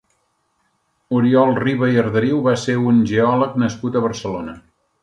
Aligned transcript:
Oriol 1.17 1.53
Riba 1.61 1.91
i 1.97 2.01
Arderiu 2.05 2.41
va 2.51 2.57
ser 2.65 2.79
un 2.93 3.05
geòleg 3.13 3.65
nascut 3.67 3.99
a 3.99 4.05
Barcelona. 4.09 4.63